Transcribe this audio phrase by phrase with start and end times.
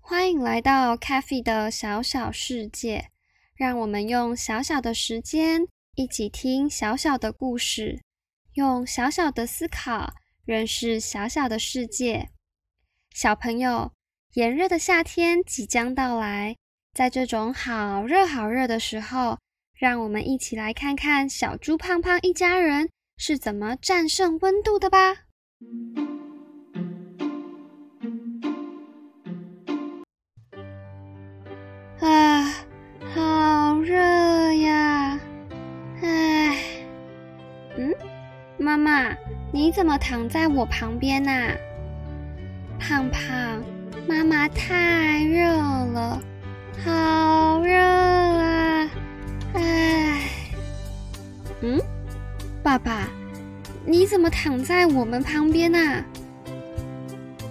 [0.00, 3.10] 欢迎来到 c a f e 的小小世界，
[3.54, 8.02] 让我们用小小的时间一起听小小的故事，
[8.54, 12.30] 用小小的思考认识小小的世界。
[13.12, 13.92] 小朋友，
[14.34, 16.56] 炎热的夏天即将到来，
[16.92, 19.38] 在这种好热好热的时候，
[19.78, 25.14] 让我们一起来看看小猪胖胖一家人是怎么战胜温度的吧。
[32.00, 32.44] 啊，
[33.14, 33.94] 好热
[34.54, 35.20] 呀！
[36.02, 36.56] 唉，
[37.76, 37.94] 嗯，
[38.58, 39.14] 妈妈，
[39.52, 41.54] 你怎么躺在我旁边呐？
[42.80, 43.62] 胖胖，
[44.08, 46.20] 妈妈太热了，
[46.84, 48.88] 好热啊！
[49.54, 50.30] 唉，
[51.60, 51.80] 嗯，
[52.62, 53.08] 爸爸，
[53.84, 56.04] 你怎么躺在我们旁边啊？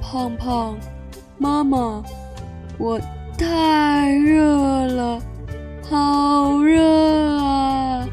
[0.00, 0.78] 胖胖，
[1.38, 2.02] 妈妈，
[2.78, 3.00] 我。
[3.40, 4.42] 太热
[4.86, 5.22] 了，
[5.88, 8.08] 好热啊！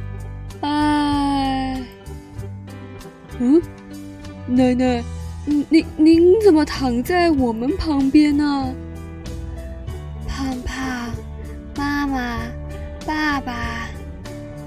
[0.61, 1.84] 哎，
[3.39, 3.59] 嗯，
[4.45, 5.04] 奶奶，
[5.45, 8.44] 您您怎么躺在我们旁边呢？
[8.44, 8.84] 胖
[13.06, 13.88] 爸爸，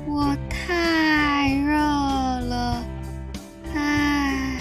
[0.07, 2.85] 我太热了，
[3.75, 4.61] 哎，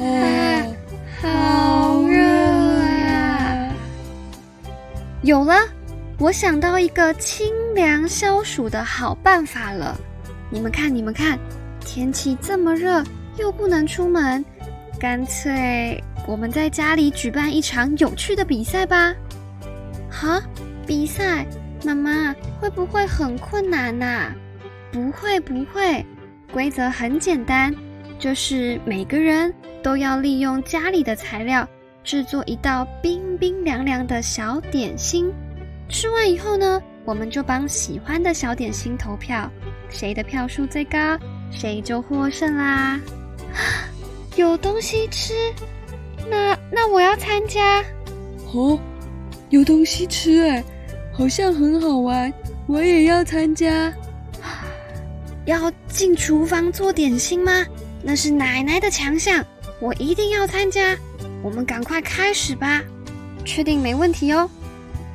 [0.00, 0.76] 哎，
[1.20, 2.26] 好热。
[5.22, 5.54] 有了，
[6.18, 9.96] 我想到一个清凉消暑的好办法了。
[10.50, 11.38] 你们看，你们看，
[11.78, 13.04] 天气这么热，
[13.36, 14.44] 又不能出门，
[14.98, 19.14] 干脆我们在家里举办一场有趣的比赛吧。
[20.10, 20.42] 哈，
[20.84, 21.46] 比赛，
[21.86, 24.32] 妈妈会不会很困难呐？
[24.90, 26.04] 不会，不会，
[26.52, 27.72] 规则很简单，
[28.18, 29.54] 就是每个人
[29.84, 31.68] 都要利用家里的材料。
[32.02, 35.32] 制作一道冰冰凉凉的小点心，
[35.88, 39.48] 吃完以后呢，我们就帮喜欢的小点心投票，
[39.88, 41.16] 谁的票数最高，
[41.52, 43.00] 谁就获胜啦！
[44.34, 45.34] 有东西吃，
[46.28, 47.80] 那那我要参加
[48.52, 48.78] 哦！
[49.50, 50.64] 有东西吃哎，
[51.16, 52.32] 好像很好玩，
[52.66, 53.92] 我也要参加。
[55.46, 57.64] 要进厨房做点心吗？
[58.02, 59.44] 那是奶奶的强项，
[59.80, 60.94] 我一定要参加。
[61.42, 62.82] 我们赶快开始吧，
[63.44, 64.48] 确定没问题哦。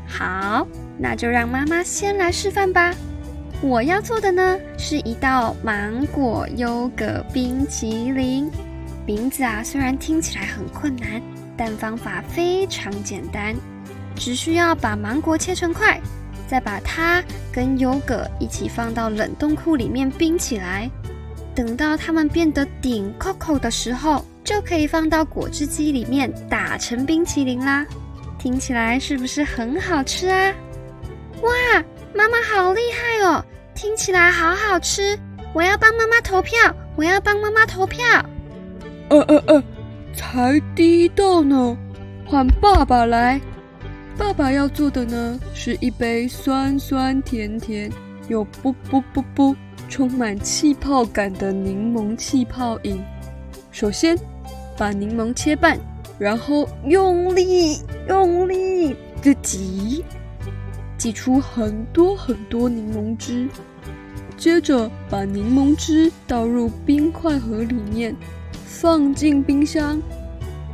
[0.07, 0.67] 好，
[0.97, 2.93] 那就让妈妈先来示范吧。
[3.61, 8.49] 我要做的呢是一道芒果优格冰淇淋。
[9.05, 11.21] 名字啊虽然听起来很困难，
[11.55, 13.55] 但方法非常简单，
[14.15, 15.99] 只需要把芒果切成块，
[16.47, 20.89] 再把它跟优格一起放到冷冻库里面冰起来。
[21.53, 24.25] 等到它们变得顶扣扣的时候。
[24.43, 27.85] 就可以放到果汁机里面打成冰淇淋啦，
[28.39, 30.51] 听起来是不是很好吃啊？
[31.41, 31.83] 哇，
[32.15, 33.45] 妈妈好厉害哦！
[33.75, 35.17] 听起来好好吃，
[35.53, 36.57] 我要帮妈妈投票，
[36.95, 38.03] 我要帮妈妈投票。
[39.09, 39.63] 呃呃呃，
[40.15, 41.77] 才第一道呢，
[42.25, 43.39] 换爸爸来。
[44.17, 47.91] 爸爸要做的呢，是一杯酸酸甜甜
[48.27, 49.55] 又啵啵啵啵
[49.89, 53.01] 充满气泡感的柠檬气泡饮。
[53.71, 54.17] 首先，
[54.77, 55.79] 把柠檬切半，
[56.19, 60.03] 然后用力用力的挤，
[60.97, 63.47] 挤出很多很多柠檬汁。
[64.37, 68.15] 接着，把柠檬汁倒入冰块盒里面，
[68.65, 70.01] 放进冰箱。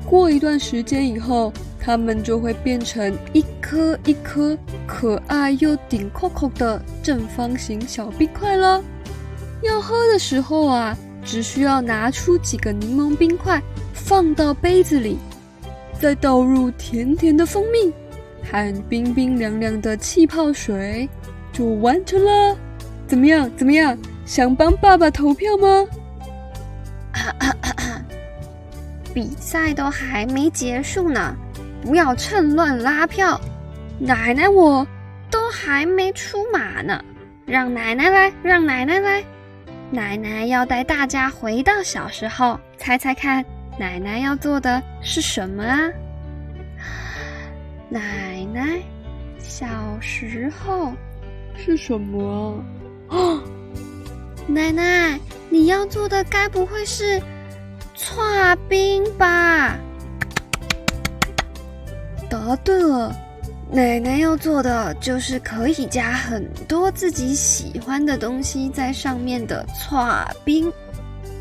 [0.06, 1.52] 过一段时间以后，
[1.88, 8.84] 它们就会变成一颗一颗可爱又顶扣扣的正方形小冰块了。
[9.64, 10.98] 要喝的时候啊。
[11.26, 13.62] 只需要拿出几个柠檬冰块，
[13.94, 15.18] 放到杯子里，
[16.00, 17.92] 再倒入甜甜的蜂蜜
[18.50, 21.10] 和冰冰凉凉的气泡水，
[21.52, 22.58] 就完成了。
[23.10, 23.52] 怎么样？
[23.58, 23.98] 怎么样？
[24.26, 25.86] 想帮爸爸投票吗？
[29.14, 31.36] 比赛都还没结束呢，
[31.82, 33.40] 不要趁乱拉票。
[34.00, 34.86] 奶奶，我
[35.32, 37.04] 都还没出马呢，
[37.46, 39.24] 让奶奶来，让奶奶来。
[39.90, 43.44] 奶奶要带大家回到小时候，猜猜看，
[43.80, 45.90] 奶奶要做的是什么啊？
[47.90, 48.80] 奶奶
[49.40, 49.66] 小
[50.02, 50.94] 时候
[51.56, 52.62] 是什么
[53.08, 53.16] 啊？
[53.16, 53.44] 哦，
[54.46, 55.18] 奶奶，
[55.50, 57.22] 你要做的该不会是
[57.96, 58.22] 搓
[58.68, 59.78] 冰吧？
[62.30, 63.16] 答对了，
[63.72, 70.08] 奶奶要做的就是可以加很多自己喜欢的东西在上面的搓
[70.44, 70.72] 冰。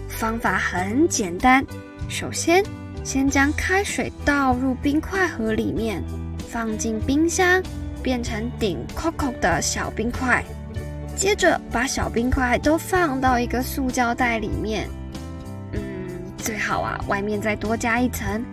[0.08, 1.64] 方法很简单，
[2.08, 2.64] 首先
[3.04, 6.02] 先将开水倒入冰块盒里面，
[6.48, 7.62] 放进冰箱，
[8.02, 10.44] 变成顶 Coco 的小冰块。
[11.16, 14.88] 接着把小冰块都放到一个塑胶袋里面，
[15.72, 15.80] 嗯，
[16.36, 18.44] 最好啊，外面再多加一层，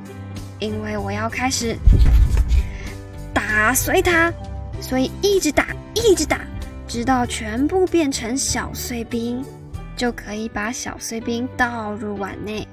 [0.59, 1.75] 因为我要开始
[3.53, 4.33] 打碎它，
[4.81, 6.39] 所以一直打，一直打，
[6.87, 9.45] 直到全部变成小碎冰，
[9.95, 12.67] 就可以把小碎冰倒入碗内，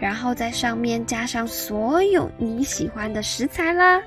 [0.00, 4.02] 然后在上面加上所有你喜欢的食材啦，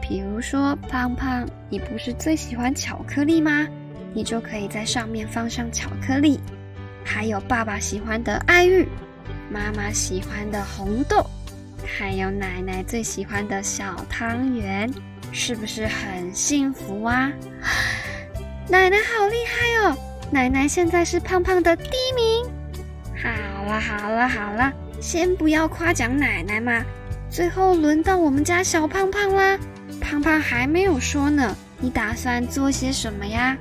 [0.00, 3.66] 比如说胖胖，你不是最喜欢巧克力吗？
[4.14, 6.38] 你就可以在上面放上巧克力，
[7.04, 8.86] 还有爸爸喜欢的爱玉，
[9.50, 11.26] 妈妈喜欢的红豆，
[11.84, 14.88] 还有奶奶最喜欢的小汤圆，
[15.38, 17.30] 是不是很幸福啊？
[18.68, 19.96] 奶奶好厉害哦！
[20.30, 22.50] 奶奶现在是胖胖的第一名。
[23.22, 26.82] 好了好了好了，先不要夸奖奶奶嘛。
[27.28, 29.58] 最后轮到我们家小胖胖啦，
[30.00, 33.56] 胖胖还没有说呢，你打算做些什么呀？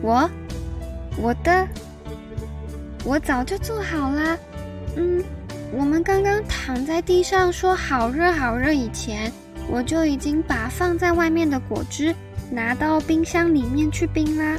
[0.00, 0.30] 我，
[1.18, 1.66] 我的，
[3.04, 4.38] 我早就做好了。
[4.94, 5.22] 嗯，
[5.72, 9.30] 我们刚刚躺在地上说好热好热，以前
[9.72, 12.14] 我就已经把放在外面的果汁
[12.50, 14.58] 拿到冰箱里面去冰啦。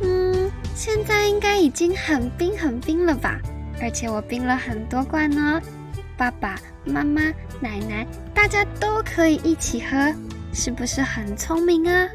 [0.00, 3.40] 嗯，现在应该已经很冰很冰了吧？
[3.82, 5.60] 而且我冰了很多罐呢，
[6.16, 6.54] 爸爸
[6.84, 7.22] 妈妈、
[7.58, 10.14] 奶奶，大家都可以一起喝，
[10.52, 12.08] 是不是很聪明啊？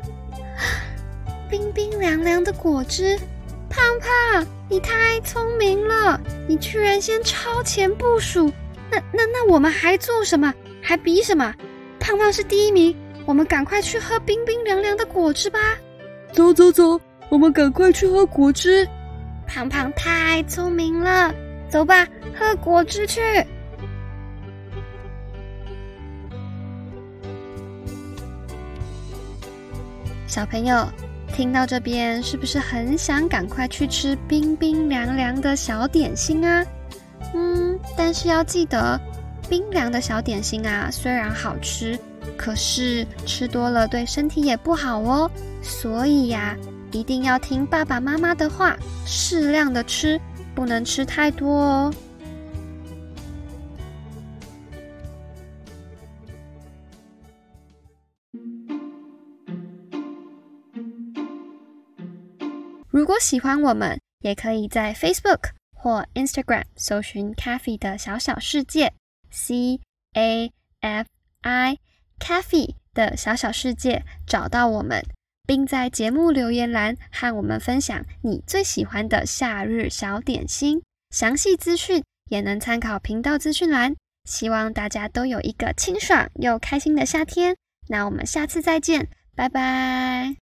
[1.52, 3.20] 冰冰凉凉的果汁，
[3.70, 6.18] 胖胖，你太聪明了！
[6.48, 8.50] 你居然先超前部署，
[8.90, 10.54] 那那那我们还做什么？
[10.82, 11.54] 还比什么？
[12.00, 15.60] 胖胖是第一名，我们赶快去喝冰冰凉凉的果汁吧！
[16.32, 17.00] 走走走，
[17.30, 18.88] 我们赶快去喝果汁。
[19.48, 21.34] 胖胖太聪明了，
[21.70, 23.22] 走吧，喝果汁去。
[30.28, 30.88] 小朋友。
[31.32, 36.66] 听到这边，是不是很想赶快去吃冰冰凉凉的小点心啊？
[37.34, 39.00] 嗯，但是要记得，
[39.50, 41.98] 冰凉的小点心啊，虽然好吃，
[42.38, 45.30] 可是吃多了对身体也不好哦。
[45.62, 46.56] 所以呀，
[46.92, 50.22] 一定要听爸爸妈妈的话，适量的吃，
[50.54, 51.94] 不能吃太多哦。
[62.92, 68.92] 如果喜欢我们，也可以在 Facebook 或 Instagram 搜寻 “Cafe 的小小世界
[69.32, 69.80] ”（C
[70.14, 71.08] A F
[71.42, 71.78] I
[72.20, 75.04] Cafe 的小小世界）找到我们，
[75.46, 80.82] 并在节目留言栏和我们分享你最喜欢的夏日小点心。
[81.10, 83.96] 详细资讯也能参考频道资讯栏。
[84.26, 87.56] 希望大家都有一个清爽又开心的夏天。
[87.88, 90.36] 那我们下次再见，拜拜。